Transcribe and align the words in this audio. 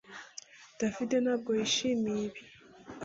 David 0.79 1.11
ntabwo 1.23 1.49
yishimiye 1.59 2.21
ibi 2.27 2.41